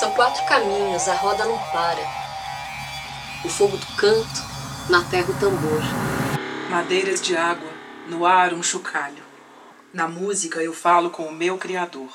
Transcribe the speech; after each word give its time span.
São 0.00 0.10
quatro 0.12 0.42
caminhos, 0.46 1.06
a 1.08 1.14
roda 1.14 1.44
não 1.44 1.58
para. 1.58 2.00
O 3.44 3.50
fogo 3.50 3.76
do 3.76 3.86
canto, 3.96 4.42
na 4.88 5.04
terra 5.04 5.28
o 5.28 5.34
tambor. 5.34 5.82
Madeiras 6.70 7.20
de 7.20 7.36
água, 7.36 7.68
no 8.08 8.24
ar 8.24 8.54
um 8.54 8.62
chocalho. 8.62 9.22
Na 9.92 10.08
música 10.08 10.62
eu 10.62 10.72
falo 10.72 11.10
com 11.10 11.24
o 11.24 11.32
meu 11.34 11.58
Criador. 11.58 12.08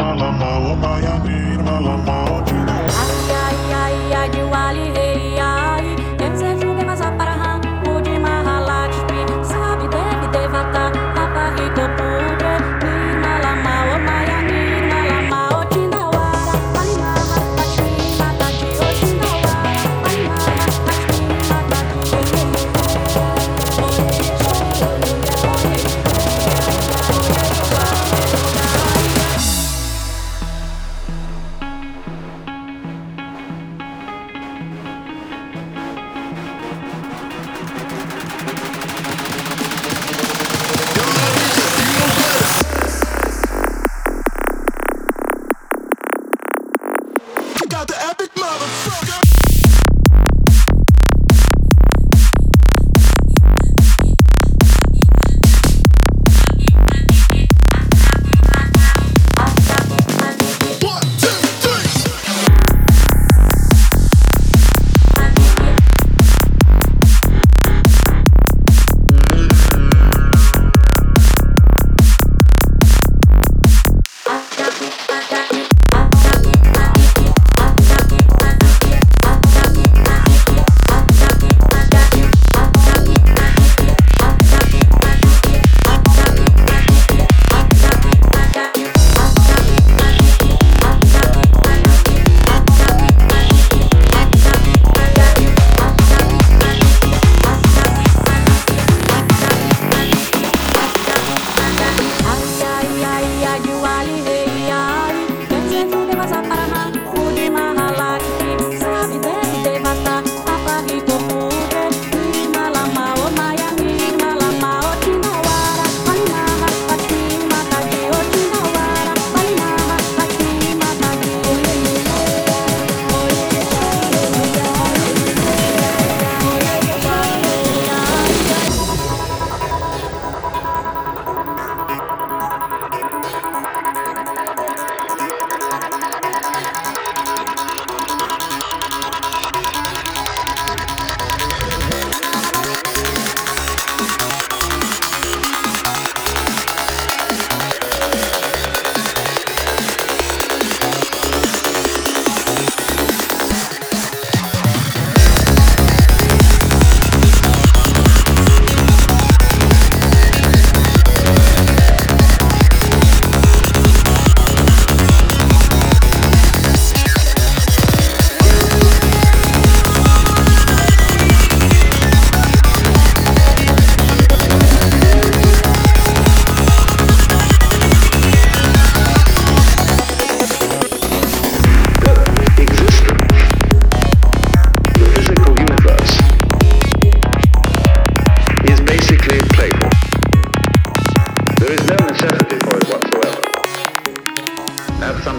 Mama, 0.00 0.48
oh, 0.64 0.76
Miami, 0.76 1.58
Mama, 1.62 2.69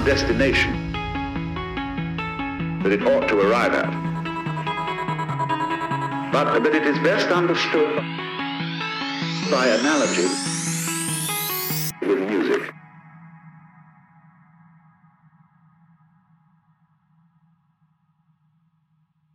destination 0.03 0.91
that 2.81 2.91
it 2.91 3.03
ought 3.03 3.27
to 3.27 3.39
arrive 3.39 3.73
at. 3.73 3.91
But 6.33 6.59
that 6.63 6.73
it 6.73 6.87
is 6.87 6.97
best 6.99 7.27
understood 7.27 7.95
by 9.51 9.67
analogy 9.67 10.27
with 12.01 12.27
music. 12.27 12.73